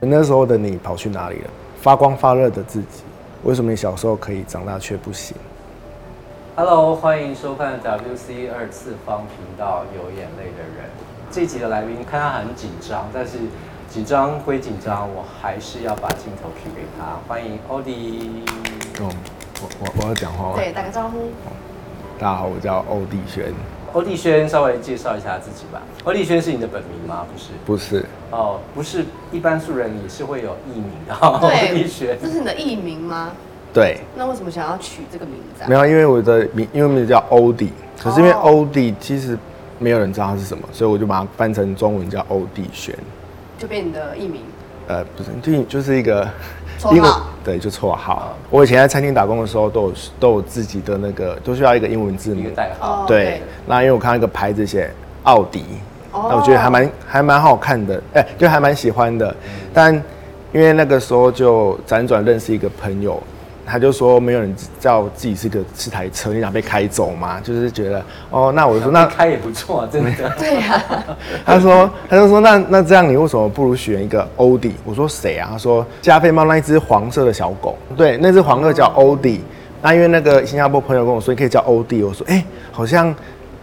[0.00, 1.50] 那时候的你跑去哪里了？
[1.80, 3.02] 发光发热的自己，
[3.42, 5.36] 为什么你小时候可以，长大却不行
[6.54, 10.86] ？Hello，欢迎收看 WC 二次方频道《有眼泪的人》。
[11.32, 13.38] 这一集的来宾看他很紧张，但是
[13.90, 17.18] 紧张归紧张，我还是要把镜头 Q 给他。
[17.26, 18.44] 欢迎欧弟。
[19.00, 19.10] 哦，
[19.60, 20.52] 我我我要讲话吗？
[20.54, 21.30] 对，打个招呼。
[22.20, 23.52] 大家好，我叫欧弟轩，
[23.92, 25.82] 欧弟轩，稍微介绍一下自己吧。
[26.04, 27.24] 欧弟轩是你的本名吗？
[27.32, 27.46] 不是。
[27.64, 31.14] 不是，哦，不是，一般素人也是会有艺名的。
[31.20, 33.32] 哦欧弟轩，这是你的艺名吗？
[33.72, 35.66] 对，那为什么想要取这个名字啊？
[35.68, 39.38] 没有，因为我的名，英文名字叫欧弟，可是因为哦欧弟其实
[39.78, 42.94] 没有人知道它是什么，所以我就把它翻成中文叫欧弟轩。
[43.58, 44.42] 就变你的艺名。
[44.86, 46.26] 呃，不是，就就是一个
[46.92, 47.12] 英文
[47.44, 48.34] 对，就绰号。
[48.50, 52.50] 我以前在餐厅打工的时候，都有都有自己的那个，都需要一个英文字母一个。
[52.50, 53.02] 代号。
[53.02, 54.90] 哦对，那因为我看到一个牌子写
[55.24, 55.64] 奥迪，
[56.12, 59.34] 哦那我觉得还蛮还蛮好看的，哎、就还蛮喜欢的。
[59.72, 59.94] 但
[60.52, 63.22] 因为那个时候就辗转认识一个朋友，
[63.70, 67.38] 他就说没有人知道自己是个是台车，你想被开走吗？
[67.40, 70.10] 就是觉得哦，那我就说那开也不错，真的。
[70.38, 70.82] 对呀、
[71.44, 74.74] 他说，他就说，那那这样你为什么不如选一个欧迪？
[74.84, 75.50] 我说谁啊？
[75.52, 79.42] 他说加菲猫那一只黄色的小狗，对，那只黄色叫欧迪。
[79.82, 82.02] 那因为那个新加坡朋友跟我说，你可以叫欧迪。
[82.02, 83.14] 我说，哎、好像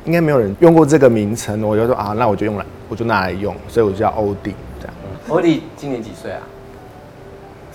[0.05, 1.61] 应该没有人用过这个名称。
[1.63, 4.55] 我就说啊，那我就用来，我就拿来用，所以我就叫欧迪。
[4.79, 4.93] 这样，
[5.27, 6.39] 欧弟今年几岁啊？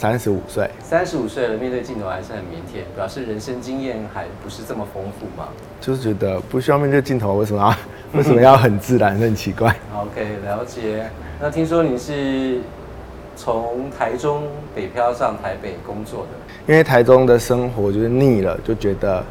[0.00, 5.48] 三十五岁，三十五岁了，面对镜头还是很腼腆，表示人生经验还不是这么丰富嘛。
[5.78, 7.76] 就是觉得不需要面对镜头，为什么要
[8.18, 9.14] 为什么要很自然？
[9.18, 9.68] 很奇怪。
[9.94, 11.04] OK，了解。
[11.38, 12.60] 那听说你是
[13.36, 19.22] 从台中北漂上台北工作的，因为台中的生活就是腻了，就觉得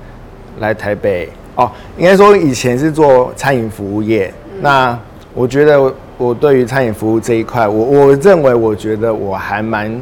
[0.59, 4.31] 来台北哦，应该说以前是做餐饮服务业。
[4.61, 4.95] 那
[5.33, 9.99] 我觉得我我对于餐饮服务这一块，我我认为我觉得我还蛮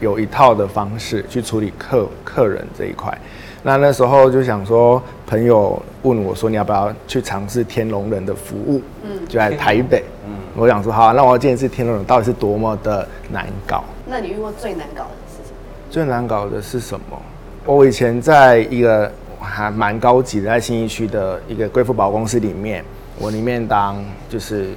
[0.00, 3.16] 有一套的方式去处理客客人这一块。
[3.62, 8.80] 那那时候就想说，朋友问我说，你要不要去尝试天龙人的服务？
[9.04, 10.02] 嗯，就在台北。
[10.26, 13.84] 嗯，我想说好啊、那我要见识天龙人到底是多么的难搞。
[14.06, 15.56] 那你遇过最难搞的是什么？
[15.90, 17.20] 最难搞的是什么？
[17.66, 22.82] 我以前在一个还蛮高级的，在新一区的一个贵妇保公司里面，
[23.18, 24.70] 我里面当就是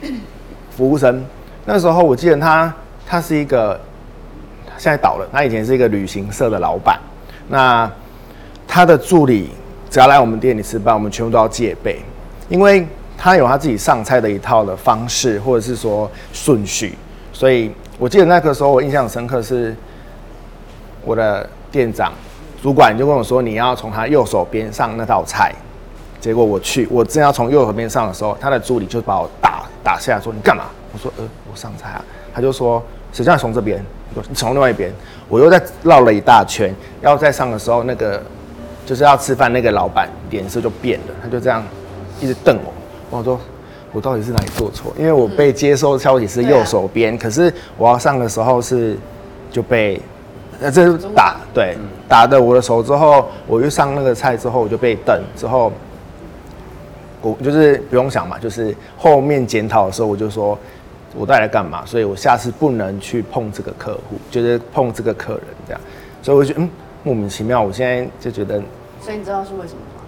[0.75, 1.25] 服务生。
[1.65, 2.73] 那时候我记得他，
[3.07, 3.79] 他是一个
[4.77, 6.99] 现在倒了，他以前是一个旅行社的老板。
[7.47, 7.89] 那
[8.67, 9.49] 他的助理
[9.89, 12.01] 只要来我们店里吃饭，我们全部都要戒备，
[12.49, 16.95] 因为他有他自己上菜的一套的方式，或者是说顺序。
[17.31, 19.75] 所以我记得那个时候我印象深刻是，
[21.03, 22.11] 我的店长
[22.61, 25.53] 主管就跟我说，你要从他右手边上那道菜。
[26.19, 30.63] 结果我去，我正要从右手边上的时候，他的助理就把我打打下来，说你干嘛？
[30.93, 32.05] 我说呃，我上菜啊。
[32.33, 32.81] 他就说
[33.13, 33.81] 实际上从这边？
[34.33, 34.91] 从另外一边。
[35.29, 38.21] 我又再绕了一大圈，要再上的时候，那个
[38.85, 41.63] 就是要吃饭那个老板脸色就变了，他就这样
[42.19, 43.17] 一直瞪我。
[43.17, 43.39] 我说
[43.91, 44.93] 我到底是哪里做错？
[44.99, 48.97] 因为我被接收消息是右手边，可是我要上的时候是
[49.49, 50.01] 就被
[50.59, 55.71] 呃这是打对打的我的手之后，我又上那个菜之后我就被瞪之后。
[57.21, 60.59] 我就是不用想嘛，就是后面检讨的时候，我就说
[61.15, 61.83] 我到底来干嘛？
[61.85, 65.81] 所以我下次不能去碰这个客户，就是碰这个客人这样。
[66.21, 66.69] 所以我就觉得嗯
[67.03, 68.61] 莫名其妙，我现在就觉得
[69.01, 70.03] 所以你知道是为什么吗？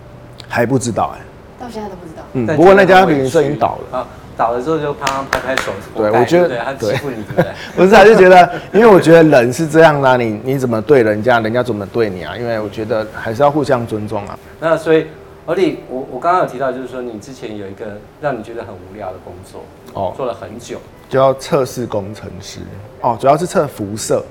[0.48, 1.20] 还不知道哎、
[1.60, 2.24] 到现在都不知道。
[2.34, 3.98] 嗯，不过那家旅行社已屈经倒了。
[4.00, 4.08] 啊，
[4.38, 7.52] 倒了之后就帮他拍拍手，对我觉得对他欺对负你，对不对？
[7.76, 12.36] 不是啊，就觉得，因为我觉得人是这样啦、你你怎么对人家，人家怎么对你啊？
[12.38, 14.38] 因为我觉得还是要互相尊重啊。
[14.60, 15.08] 那所以，
[15.46, 19.62] 欧弟，我我刚刚有提到，就是说你之前有一个让你觉得很无聊的工作，
[19.94, 22.62] 哦做了很久，就要测试工程师
[23.02, 24.26] 哦，主要是测辐射，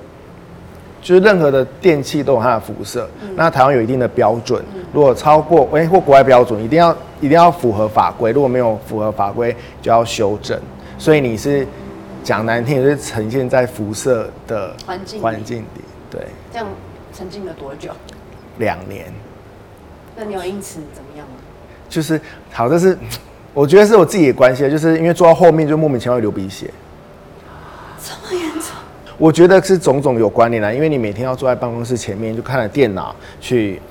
[1.01, 3.07] 就是任何的电器都有它的辐射。
[3.33, 4.61] 那台湾有一定的标准，
[4.91, 6.91] 如果超过哎、或国外标准，一定要
[7.21, 10.59] 一定要符合法规，如果没有符合法规，就要修正。
[10.97, 11.65] 所以你是
[12.25, 15.81] 讲难听，就是呈现在辐射的环境里环境里，
[16.11, 16.67] 对，这样
[17.13, 17.89] 沉浸了多久？
[18.57, 19.05] 两年。
[20.15, 21.33] 那你有因此怎么样吗？
[21.87, 22.19] 就是
[22.51, 22.97] 好，但是
[23.53, 26.71] 我觉得是我自己的关系，就是因为坐到后面就莫名其妙流鼻血。
[28.03, 28.71] 这么严重？
[29.17, 33.81] 我觉得是种种有关联的，因为你每天要坐在办公室前面，就看着电脑去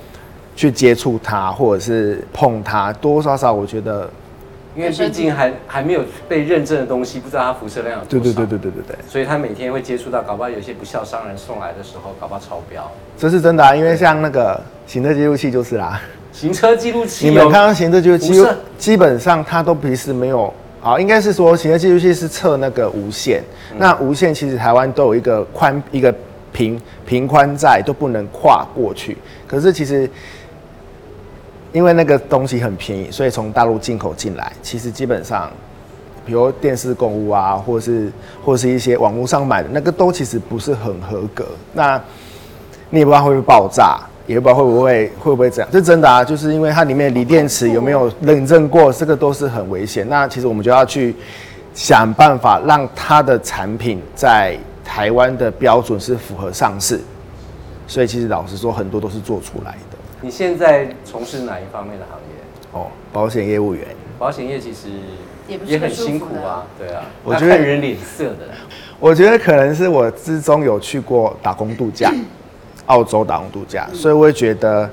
[0.55, 4.09] 去接触它，或者是碰它，多多少少我觉得，
[4.75, 8.23] 因为毕竟还还没有被认证的东西，不知道它辐射量有多少。
[8.23, 12.89] 对对对对对对对，所以他每天会接触到，搞不好有些不孝商人送来的时候，搞不好超标。
[13.17, 15.99] 这是真的啊，因为像那个行车记录器就是啦，
[16.35, 18.45] 行车记录器你有们看到行车记录器，
[18.77, 23.41] 基本上它都平时没有好，应该是说行车记录器是测那个无线，
[23.77, 26.13] 那无线其实台湾都有一个宽一个
[26.51, 29.17] 平平宽在，都不能跨过去。
[29.47, 30.09] 可是其实
[31.71, 35.49] 因为那个东西很便宜，所以从大陆进口进来，其实基本上，
[36.25, 38.11] 比如电视购物啊，或是
[38.43, 41.45] 或是一些网络上买的那个都其实不是很合格。
[41.71, 41.99] 那
[42.89, 50.07] 你也不知道会不会爆炸，也不知道会不会会不会这样，这真的啊，就是因为它里面锂电池有没有认证过，这个都是很危险。
[50.09, 51.15] 那其实我们就要去
[51.73, 56.99] 想办法让它的产品在台湾的标准是符合上市。
[57.87, 59.97] 所以其实老实说，很多都是做出来的。
[60.21, 62.25] 你现在从事哪一方面的行业？
[62.71, 63.85] 哦，保险业务员，
[64.17, 64.87] 保险业其实
[65.67, 68.47] 也很辛苦啊，对啊，我觉得人脸色的。
[68.99, 72.11] 我觉得可能是我之中有去过打工度假，
[72.87, 74.89] 澳洲打工度假，所以我会觉得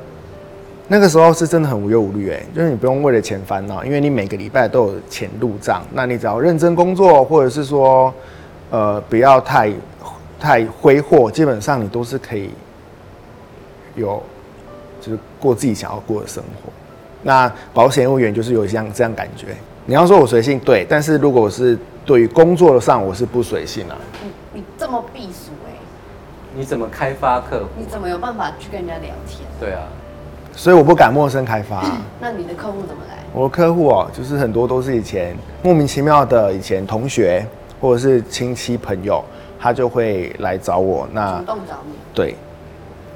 [0.89, 8.13] 那个时候是真的很无忧无虑哎，就是你不用为了钱烦恼，因为你每个礼拜都有钱入账，那你只要认真工作，或者是说
[8.71, 9.73] 呃不要太
[10.41, 12.51] 太挥霍，基本上你都是可以
[13.95, 14.23] 有
[15.01, 16.73] 就是过自己想要过的生活。
[17.23, 19.49] 那保险业务员就是有这样这样感觉。
[19.87, 23.97] 你要说我随性，对，但是如果我是对于工作上我是不随性啊。
[24.23, 25.73] 你你这么避暑哎，
[26.55, 27.67] 你怎么开发客户？
[27.79, 29.41] 你怎么有办法去跟人家聊天？
[29.59, 29.83] 对啊，
[30.55, 33.19] 所以我不敢陌生开发啊、 那你的客户怎么来？
[33.33, 37.45] 我的客户哦，就是很多都是以前莫名其妙的以前同学
[37.81, 39.25] 或者是亲戚朋友，
[39.59, 41.09] 他就会来找我。
[41.13, 41.95] 那主动找你？
[42.15, 42.35] 对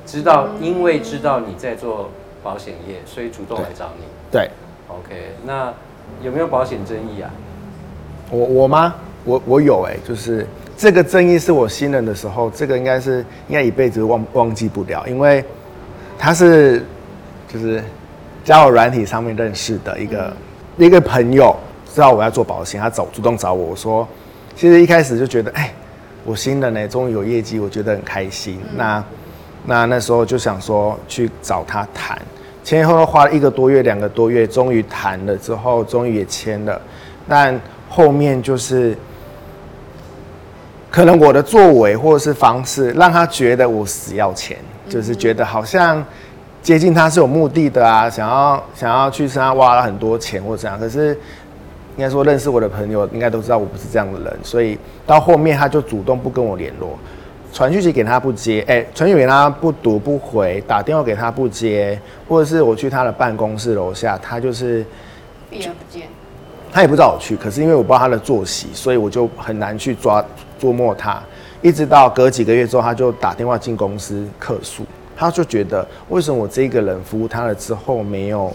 [0.06, 2.08] 知道因为知道你在做
[2.42, 4.04] 保险业，所以主动来找你。
[4.30, 4.48] 对
[4.88, 5.72] ，OK，那
[6.22, 7.30] 有没有保险争议啊？
[8.30, 8.94] 我我吗？
[9.24, 15.42] 我我有哎、就是这个争议是我新人的时候，这个应该是应该一辈子忘忘记不了，因为
[16.18, 16.84] 他是
[17.48, 17.82] 就是
[18.44, 20.36] 交友软体上面认识的一个、
[20.76, 21.56] 一个朋友，
[21.94, 24.06] 知道我要做保险，他找主动找我，我说
[24.54, 25.72] 其实一开始就觉得哎，
[26.24, 28.60] 我新人呢、终于有业绩，我觉得很开心。
[28.76, 29.02] 那
[29.64, 32.20] 那那时候就想说去找他谈，
[32.62, 36.78] 前前后后花了一个多月、两个多月，终于谈了之后，终于也签了。
[37.26, 37.58] 但
[37.88, 38.96] 后面就是
[40.96, 44.56] 可能我的作为或者是方式，让他觉得我死要钱，
[44.88, 46.02] 就是觉得好像
[46.62, 50.80] 接近他是有目的的啊，想要想要去身上挖了很多钱或怎样。
[50.80, 51.08] 可是
[51.98, 56.98] 应该说认识我的朋友应该都知道我不是这样的人，所以到后面他就主动不跟我联络，
[57.52, 64.82] 传讯息给他不接，哎、传讯给他不读不回，打电话给他不接，或者是我去他的办公室楼下，他就是。
[65.50, 66.04] 避而不见。
[66.72, 70.24] 他也不知道我去，可是因为我不知道他的作息，所以我就很难去抓
[70.60, 71.22] 琢磨他。
[71.62, 74.84] 一直到隔几个月之后，他就打电话进公司客诉，
[75.16, 78.52] 他就觉得为什么我这个人服务他了之后没有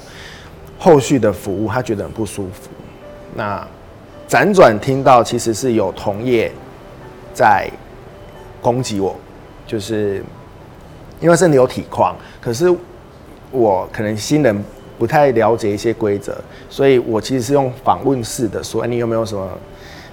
[0.78, 2.70] 后续的服务，他觉得很不舒服。
[3.36, 3.68] 那
[4.30, 6.52] 辗转听到其实是有同业
[7.34, 7.70] 在
[8.62, 9.16] 攻击我，
[9.68, 10.24] 就是
[11.20, 12.74] 因为身体有体况，可是
[13.50, 14.64] 我可能新人
[14.98, 16.38] 不太了解一些规则，
[16.70, 19.50] 所以我其实是用访问式的说，哎、你有没有什么？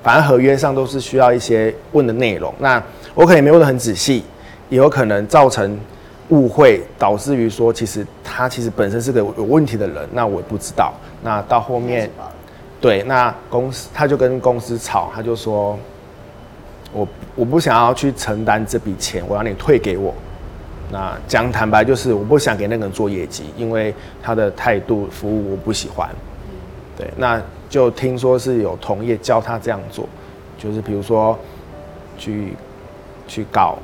[0.09, 2.51] 反正合约上都是需要一些问的内容。
[2.59, 2.83] 那
[3.15, 4.25] 我可能也没问的很仔细，
[4.71, 5.79] 也有可能造成
[6.31, 10.95] 误会，导致于说其实他其实本身是个有问题的人，那我也不知道。
[11.23, 12.11] 那到后面，
[12.81, 15.79] 对，那公司他就跟公司吵，他就说，
[16.91, 17.07] 我
[17.37, 20.15] 我不想要去承担这笔钱，我让你退给我。
[20.91, 26.09] 那讲坦白就是，我不想给那个人做业绩，因为他的态度服务我不喜欢。
[26.97, 30.09] 对，那就听说是有同业教他这样做，
[30.57, 31.39] 就是比如说
[32.17, 32.55] 去
[33.27, 33.79] 去搞，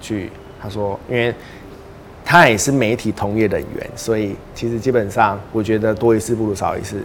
[0.00, 0.30] 去
[0.60, 1.34] 他说，因为
[2.24, 7.00] 他也是媒体同业人员，所以其实基本上我觉得多一事不如少一事，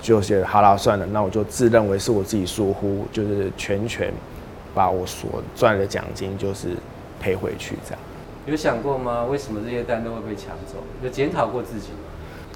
[0.00, 4.12] 就觉得好了算了，那我就自认为是我自己疏忽，就是全权
[4.74, 6.70] 把我所赚的奖金就是
[7.20, 8.00] 赔回去这样。
[8.46, 9.24] 有想过吗？
[9.24, 10.78] 为什么这些单都会被抢走？
[11.02, 11.98] 有检讨过自己吗？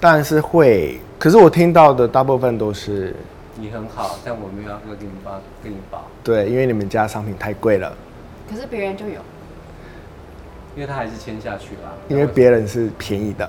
[0.01, 3.15] 当然是会，可是我听到的大部分都是
[3.55, 7.95] 你很好，但我没有要给你报，给你报，对，因为你们家商品太贵了，
[8.49, 9.21] 可是别人就有，
[10.75, 11.93] 因为他还是签下去了。
[12.09, 13.47] 因为别人是便宜的，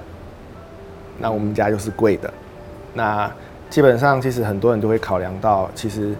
[1.18, 2.30] 那我们家就是贵的。
[2.92, 3.32] 那
[3.70, 6.14] 基本上其实很多人都会考量到，其实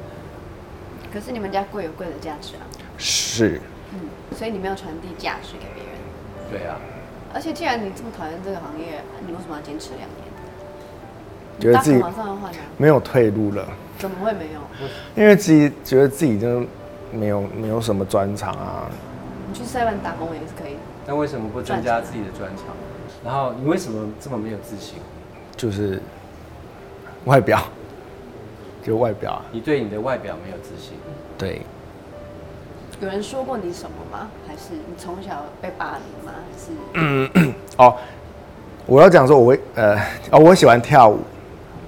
[1.13, 2.65] 可是你们家贵有贵的价值啊，
[2.97, 3.61] 是
[3.93, 4.01] 嗯，
[4.35, 5.93] 所以你没有传递价值给别人。
[6.51, 6.81] 对啊，
[7.35, 10.23] 而且既然你这么讨厌这个行业，你为什么要坚持两年？
[11.61, 12.59] 觉得自己马上要换啊？
[12.77, 13.67] 没有退路了，
[13.99, 14.61] 怎么会没有？
[15.15, 16.65] 因为自己觉得自己就
[17.13, 18.91] 没有没有什么专长啊，
[19.49, 20.77] 你去 seven 打工也是可以。
[21.07, 22.67] 那为什么不增加自己的专长？
[23.25, 24.99] 然后你为什么这么没有自信？
[25.57, 26.01] 就是
[27.25, 27.63] 外表。
[28.85, 30.95] 就外表啊，你对你的外表没有自信，
[31.39, 31.63] 对，
[33.03, 34.31] 有人说过你什么吗？
[34.47, 36.33] 还是你从小被霸凌吗？
[36.47, 37.97] 还是哦，
[38.87, 39.97] 我要讲说我会呃
[40.31, 41.19] 哦，我喜欢跳舞，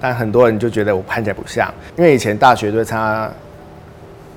[0.01, 3.31] 但很多人就觉得我看起来不像，因为以前大学都参加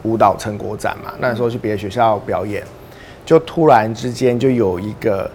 [0.05, 2.63] 舞蹈成果展嘛，那时候去别的学校表演，
[3.27, 5.29] 就突然之间就有一个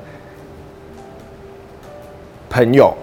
[2.49, 2.95] 朋友，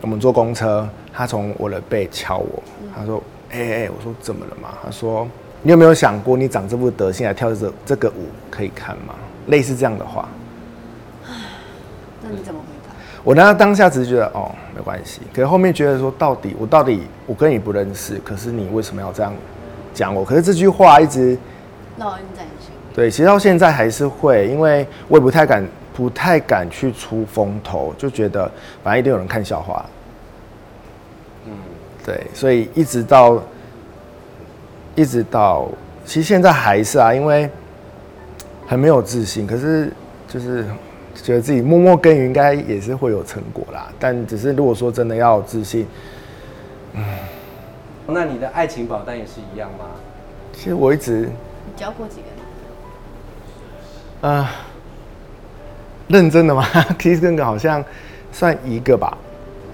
[0.00, 2.62] 我们坐公车，他从我的背敲我，
[2.96, 3.22] 他说
[3.52, 4.70] ：“哎、哎、我说怎么了嘛？
[4.82, 5.28] 他说
[5.64, 9.14] ：“你有没有想过，你长这副德性来跳这这个舞可以看吗？”
[9.48, 10.28] 类似这样的话。
[12.22, 12.94] 那你怎么回答？
[13.22, 19.32] 我那当下只是觉得哦没关系，可是后面觉得说到底我到底我跟你不认识，可是你为什么要这样
[19.92, 20.24] 讲我？
[20.24, 21.36] 可是这句话一直
[21.98, 22.70] 烙印在你心。
[22.94, 28.50] 对，其实到现在还是会，因为我也不太敢不太敢去出风头，就觉得
[28.82, 29.84] 反正一定有人看笑话，
[31.46, 31.52] 嗯，
[32.04, 33.42] 对，所以一直到
[34.94, 35.68] 一直到
[36.04, 37.48] 其实现在还是啊，因为
[38.66, 39.90] 很没有自信，可是
[40.28, 40.64] 就是
[41.14, 43.88] 觉得自己默默耕耘，应该也是会有成果啦。
[43.98, 45.86] 但只是如果说真的要有自信，
[46.94, 47.02] 嗯
[48.06, 49.86] 那你的爱情保单也是一样吗？
[50.52, 51.28] 其实我一直
[51.66, 54.50] 你交过几个啊、
[56.08, 56.66] 认真的吗？
[56.98, 57.84] 其实那个好像
[58.32, 59.16] 算一个吧，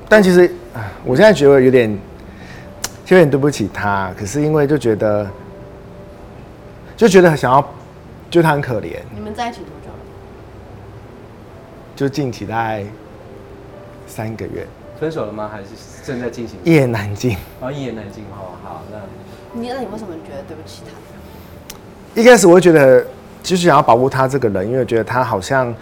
[0.08, 1.96] 但其实啊我现在觉得有点
[3.10, 5.28] 就有点对不起他，可是因为就觉得
[6.96, 7.68] 就觉得想要，
[8.30, 9.98] 就他很可怜，你们在一起多久了？
[11.96, 12.84] 就近期大概
[14.06, 14.64] 三个月，
[15.00, 15.50] 分手了吗？
[15.52, 15.70] 还是
[16.04, 16.56] 正在进行？
[16.62, 17.36] 一言难尽。
[17.58, 18.22] 哦，一言难尽。
[18.32, 22.20] 好好，那你那你为什么觉得对不起他？
[22.20, 23.04] 一开始我会觉得
[23.42, 25.74] 就是想要保护他这个人，因为觉得他好像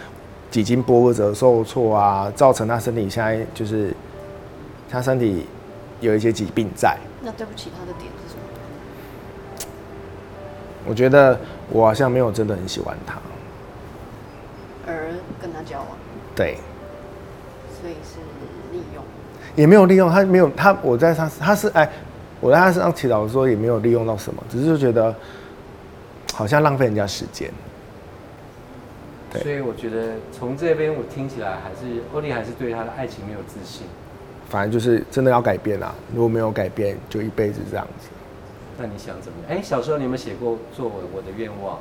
[0.49, 3.93] 几经波折受挫啊，造成他身体现在就是
[4.89, 5.45] 他身体
[5.99, 6.97] 有一些疾病在。
[7.21, 8.41] 那对不起他的点是什么？
[10.87, 11.37] 我觉得
[11.69, 13.19] 我好像没有真的很喜欢他，
[14.87, 15.11] 而
[15.41, 15.87] 跟他交往，
[16.33, 16.57] 对，
[17.79, 18.19] 所以是
[18.71, 19.03] 利用。
[19.55, 21.87] 也没有利用他，没有他，我在他他是哎，
[22.39, 25.13] 我在他身上祈祷的时候也没有利用到什么，只是就觉得
[26.33, 27.51] 好像浪费人家时间。
[29.31, 33.85] 对所以我觉得从这边我听起来还是欧丽还是对他的爱情没有自信。
[34.49, 35.93] 反正就是真的要改变啊！
[36.13, 38.09] 如果没有改变，就一辈子这样子。
[38.77, 39.57] 那你想怎么样？
[39.57, 40.95] 哎，小时候你有没有写过作文？
[41.13, 41.77] 我的愿望，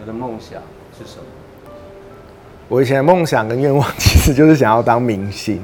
[0.00, 0.60] 我的梦想
[0.98, 1.24] 是什么？
[2.68, 5.60] 我以前的梦想跟愿望其实就是想要当明星。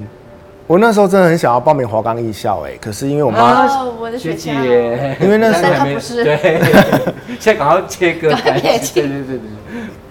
[0.67, 6.61] 我那时候真的很想要报名华冈艺校，哎，可是因为我妈，我的学学姐姐，因为那时候但还没不是对，
[7.41, 9.41] 现在赶快切割对对对对。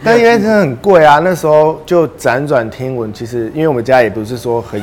[0.04, 4.82] 但因为真的很贵啊，那时候就辗转听闻，其实因为我们家也不是说很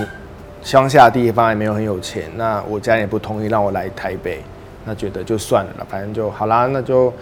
[0.65, 4.43] 乡下的地方，也没有很有钱，那我家人也不同意让我来台北，
[4.87, 7.13] 那觉得就算了啦，反正就好啦，那就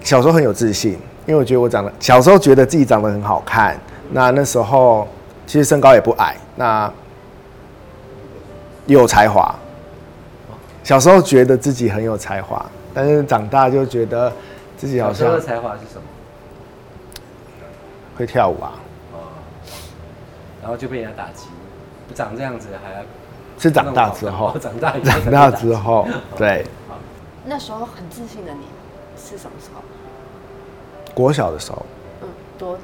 [0.00, 0.92] 小时候很有自信，
[1.26, 3.78] 因为我觉得我长得小时候觉得自己长得很好看，
[4.10, 5.06] 那那时候
[5.46, 6.90] 其实身高也不矮，那
[8.86, 9.54] 也有才华。
[10.82, 14.32] 小时候觉得自己很有才华，但是长大就觉得
[14.76, 16.02] 自己好像小时候的才华是什么？
[18.16, 18.78] 会跳舞啊，哦，
[20.64, 21.48] 然后就被人家打击，
[22.14, 23.04] 长这样子还要
[23.58, 26.64] 是长大之后哦，长大长大之后，对，
[27.44, 28.60] 那时候很自信的你
[29.14, 29.82] 是什么时候？
[31.12, 31.84] 国小的时候，
[32.22, 32.78] 嗯，多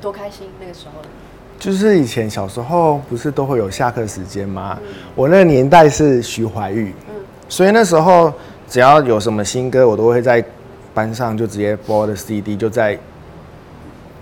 [0.00, 1.60] 多开心那个时候的你。
[1.60, 4.78] 就是以前小时候不是都会有下课时间吗？
[5.14, 7.14] 我那个年代是徐怀钰，嗯
[7.46, 8.32] 所以那时候
[8.66, 10.42] 只要有什么新歌，我都会在
[10.94, 12.98] 班上就直接播我的 CD，就在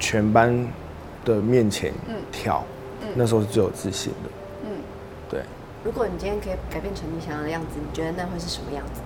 [0.01, 0.67] 全班
[1.25, 2.65] 的面前嗯跳。
[3.03, 4.31] 嗯那时候是最有自信的，
[4.65, 4.71] 嗯，
[5.31, 5.41] 对。
[5.85, 9.01] 如果你今天可以改变成你想要的样子，你觉得那会是什么样子？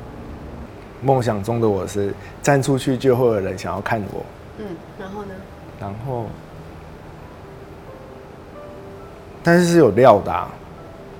[1.02, 4.24] 梦想中的我是站出去就会有人想要看我，
[4.58, 4.66] 嗯，
[4.98, 5.34] 然后呢？
[5.80, 6.26] 然后，
[9.44, 10.50] 但是是有料的、啊，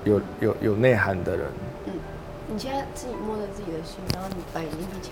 [0.03, 1.45] 有有有内涵的人。
[1.85, 1.93] 嗯，
[2.47, 5.11] 你现在自己摸着自己的心，然后你把眼睛闭起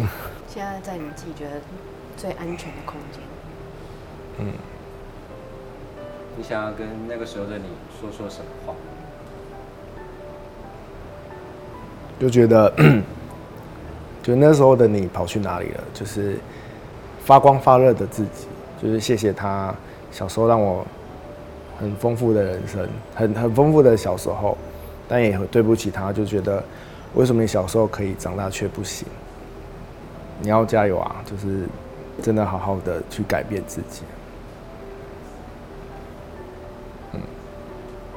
[0.00, 0.08] 来，
[0.48, 1.60] 现在在你自己觉得
[2.16, 3.20] 最安全的空间。
[4.38, 4.52] 嗯，
[6.38, 7.64] 你想要跟那个时候的你
[8.00, 8.72] 说说什么话？
[12.20, 12.72] 就觉得，
[14.22, 15.82] 就那时候的你跑去哪里了？
[15.92, 16.38] 就是
[17.24, 18.46] 发光发热的自己，
[18.80, 19.74] 就是谢谢他
[20.12, 20.86] 小时候让我
[21.80, 24.56] 很丰富的人生，很很丰富的小时候，
[25.08, 26.62] 但也很对不起他，就觉得
[27.14, 29.08] 为什么你小时候可以，长大却不行？
[30.40, 31.16] 你要加油啊！
[31.26, 31.66] 就是
[32.22, 34.02] 真的好好的去改变自己。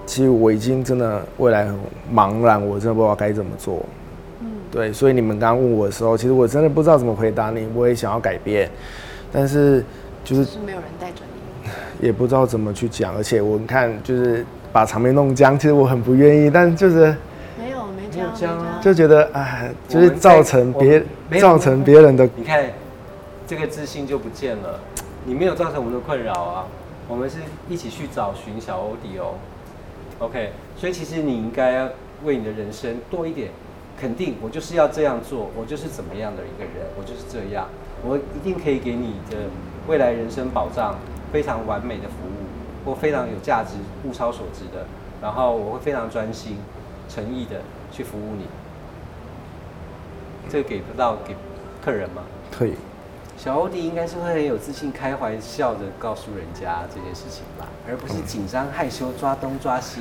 [0.05, 1.75] 其实我已经真的未来很
[2.13, 3.85] 茫然，我真的不知道该怎么做。
[4.41, 7.67] 嗯，对，所以你们刚刚问我的时候，其实我真的不知道怎么回答你。
[7.73, 8.69] 我也想要改变，
[9.31, 9.83] 但是
[10.23, 11.69] 就是是没有人带着你。
[12.05, 14.43] 也不知道怎么去讲，而且我看就是
[14.73, 17.15] 把场面弄僵，其实我很不愿意，但就是
[17.59, 21.03] 没有，没有样，这样啊就觉得哎，就是造成别
[21.39, 22.65] 造成别人的你看
[23.45, 24.79] 这个自信就不见了，
[25.25, 26.65] 你没有造成我们的困扰啊，
[27.07, 27.37] 我们是
[27.69, 29.35] 一起去找寻小欧迪哦。
[30.21, 31.89] OK，所以其实你应该要
[32.23, 33.49] 为你的人生多一点
[33.99, 37.67] 肯定，我就是要这样做，我就是怎么样的一个人，我就是这样，
[38.05, 39.49] 我一定可以给你的
[39.87, 40.95] 未来人生保障
[41.33, 43.73] 非常完美的服务，或非常有价值、
[44.03, 44.85] 物超所值的，
[45.23, 46.57] 然后我会非常专心、
[47.09, 47.61] 诚意的
[47.91, 48.45] 去服务你。
[50.49, 51.35] 这个给得到给
[51.83, 52.21] 客人吗？
[52.51, 52.75] 可以。
[53.43, 59.99] 小欧弟应该是会很有自信、开怀笑的告诉人家这件事情吧，而不是紧张害羞抓东抓西。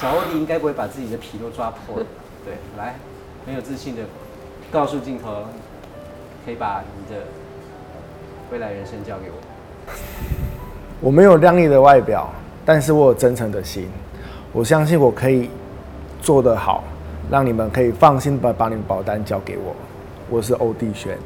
[0.00, 1.96] 小欧弟应该不会把自己的皮都抓破。
[2.42, 2.94] 对，来，
[3.44, 4.00] 很有自信的
[4.72, 5.44] 告诉镜头，
[6.46, 7.20] 可以把你的
[8.50, 9.92] 未来人生交给我。
[11.02, 12.30] 我没有靓丽的外表，
[12.64, 13.90] 但是我有真诚的心。
[14.54, 15.50] 我相信我可以
[16.22, 16.82] 做得好，
[17.30, 19.76] 让你们可以放心把把你们保单交给我。
[20.30, 21.18] 我是欧弟轩。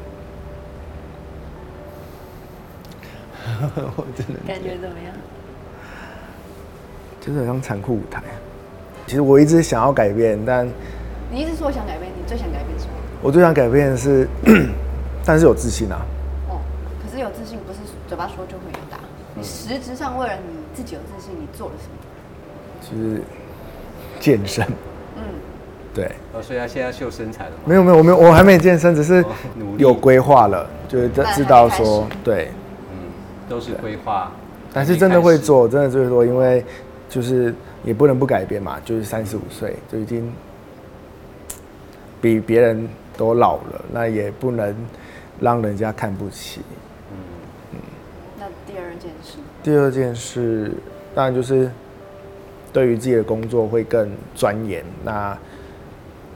[3.95, 5.13] 我真的感觉怎么样？
[7.21, 8.21] 就是很像残酷舞台。
[9.07, 10.67] 其实我一直想要改变，但
[11.31, 12.91] 你一直说想改变，你最想改变什么？
[13.21, 14.27] 我最想改变的是，
[15.25, 16.05] 但是有自信啊。
[16.49, 16.59] 哦，
[17.03, 18.97] 可是有自信不是嘴巴说就会有答，
[19.33, 21.95] 你实质上为了你自己有自信，你做了什么？
[22.81, 23.21] 就是
[24.19, 24.63] 健身，
[25.17, 25.23] 嗯，
[25.93, 27.57] 对，哦，所以他现在秀身材了吗？
[27.65, 29.25] 没有没有我没有，我还没健身，只是
[29.77, 32.53] 有规划了，就是知道说对，嗯，
[33.47, 34.31] 都是规划。
[34.73, 36.63] 但是真的会做，真的就会做，因为
[37.07, 40.29] 就是也不能不改变嘛，就是三十五岁就已经
[42.21, 44.75] 比别人都老了，那也不能
[45.39, 46.61] 让人家看不起。
[47.11, 47.17] 嗯
[47.73, 47.79] 嗯
[48.39, 50.71] 那第二件事，第二件事，
[51.13, 51.71] 当然就是
[52.73, 55.37] 对于自己的工作会更钻研，那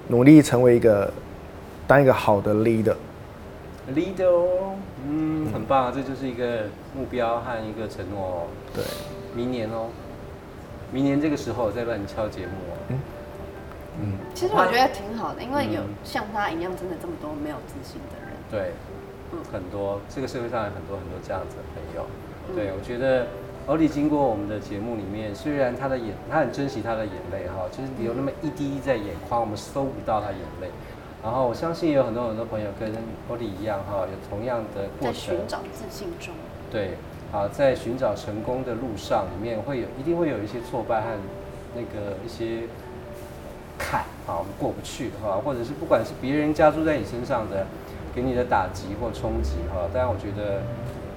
[0.08, 1.12] 努力成为一个
[1.86, 2.96] 当一个好的 leader。
[3.94, 4.76] Leader 哦，
[5.08, 6.64] 嗯，很棒啊，这就是一个
[6.96, 8.48] 目标和一个承诺哦。
[8.74, 8.84] 对，
[9.36, 9.90] 明年哦，
[10.92, 13.00] 明年这个时候我再帮你敲节目哦。
[14.02, 18.32] 嗯，其实我觉得挺好的，因为有嗯像他一样真的这么多没有自信的人。
[18.50, 18.74] 对，
[19.34, 22.08] 嗯很多这个社会上有很多很多这样子的朋友。
[22.50, 23.28] 嗯对，我觉得
[23.68, 30.70] 欧弟经过我们的节目里面，虽然他的眼，他很珍惜他的眼泪哈，其实有那么一滴在眼眶，我们搜不到他眼泪。
[31.22, 32.92] 然后我相信有很多很多朋友跟
[33.30, 35.36] 欧弟一样哈，有同样的过在寻。
[35.48, 36.34] 找自信中，
[36.72, 36.92] 对，
[37.34, 41.08] 啊，在寻找成功的路上，里面会有一定会有一些挫败和
[41.76, 42.68] 那个一些
[43.78, 47.68] 坎啊，我们过不去哈、或者是不管是别人加注在你身上的，
[48.16, 50.62] 给你的打击或冲击哈、当然我觉得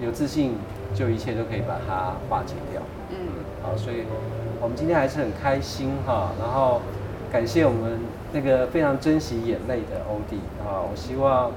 [0.05, 0.57] 有自信，
[0.95, 2.83] 就一切都可以把它化解掉。
[3.11, 3.17] 嗯，
[3.63, 4.05] 好，所以
[4.61, 6.81] 我们今天还是很开心哈，然后
[7.33, 7.99] 感谢我们
[8.31, 11.51] 那个非常珍惜眼泪的欧弟啊，我希望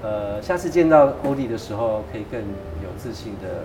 [0.00, 3.64] 呃下次见到欧弟的时候，可以更有自信的，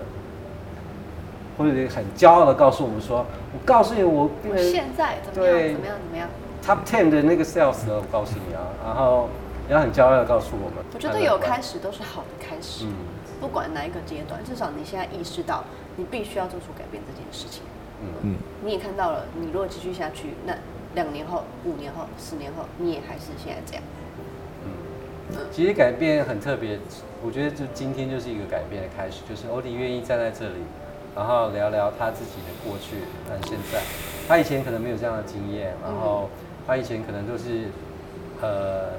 [1.56, 5.56] 或者很骄傲的告诉我们说，我告诉你我变成现在怎么样？
[5.74, 5.98] 怎么样？
[6.02, 6.30] 怎么样
[6.66, 9.30] ？top ten 的那个 sales 了，我告诉你啊，然后
[9.70, 12.94] 也要很骄傲的告诉我们，我觉得有开始都是好的开始，嗯
[13.40, 15.64] 不管哪一个阶段，至少你现在意识到
[15.96, 17.62] 你必须要做出改变这件事情。
[18.04, 20.54] 嗯嗯，你也看到了，你如果继续下去，那
[20.96, 23.84] 两年后、五年后、十年后，你也还是现在这样。
[24.66, 26.78] 嗯，其实改变很特别，
[27.24, 30.56] 我觉得就今天就是一个改变的开始，就是欧弟愿意站在这里，
[31.16, 33.82] 然后聊聊他自己的过去和现在。
[34.28, 36.30] 他以前可能没有这样的经验，然后
[36.68, 37.68] 他以前可能都是
[38.42, 38.92] 呃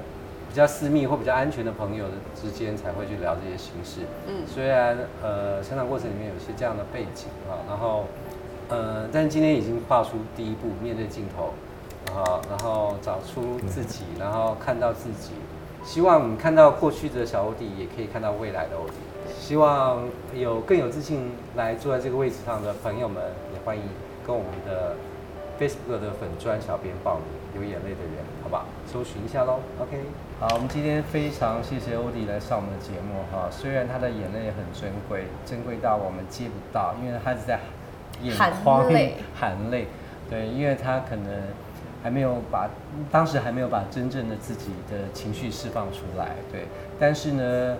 [0.48, 4.00] 比较私密或比较安全的朋友之间才会去聊这些形式。
[4.26, 8.04] 嗯虽然呃成长过程里面有些这样的背景啊，然后
[8.68, 11.52] 呃，但今天已经跨出第一步，面对镜头，
[12.14, 15.32] 然后然后找出自己，然后看到自己。
[15.84, 18.94] 希望你看到过去的小欧弟，也可以看到未来的欧弟。
[19.38, 23.22] 希望有更有自信来坐在这个位置上的朋友们，
[23.52, 23.82] 也欢迎
[24.26, 24.94] 跟我们的
[25.58, 28.64] Facebook 的粉砖小编报名，有眼泪的人，好不好？
[28.86, 29.58] 搜寻一下喽。
[29.80, 29.98] OK，
[30.38, 33.48] 好，我们今天非常谢谢欧弟来上我们的节目哈。
[33.50, 37.58] 虽然他的眼泪很珍贵，珍贵到我们接不到，因为他是在
[38.22, 39.88] 眼眶含泪含泪。
[40.30, 41.26] 对，因为他可能
[42.02, 42.68] 还没有把
[43.10, 46.36] 当时还没有把真正的自己的情绪释放出来。
[46.50, 46.66] 对，
[46.98, 47.76] 但是呢，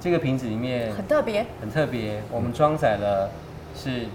[0.00, 3.30] 这个瓶子里面很特别，很特别，我们装载了
[3.74, 4.06] 是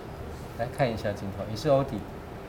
[0.57, 1.97] 来看一下镜头，也是欧迪，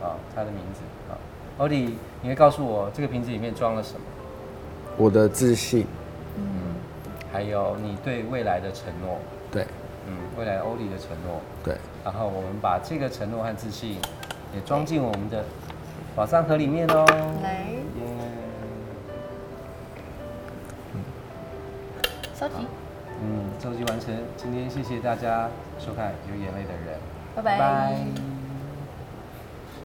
[0.01, 0.81] 啊，他的名字
[1.11, 1.19] 啊。
[1.59, 4.01] 欧迪，你会告诉我这个瓶子里面装了什么？
[4.97, 5.87] 我的自信，
[6.37, 6.77] 嗯，
[7.33, 9.19] 还有你对未来的承诺，
[9.51, 9.65] 对
[10.07, 11.41] 嗯，未来欧弟的承诺。
[11.65, 13.97] 对，然后我们把这个承诺和自信
[14.55, 15.45] 也装进我们的
[16.15, 17.05] 宝藏盒里面哦。
[17.43, 18.07] 来耶！
[22.39, 22.55] 收集，
[23.21, 24.15] 嗯，收集完成。
[24.37, 25.49] 今天谢谢大家
[25.79, 26.99] 收看《有眼泪的人》，
[27.37, 27.59] 拜拜。
[27.59, 28.34] 拜